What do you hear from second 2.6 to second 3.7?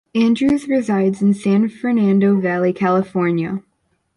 California.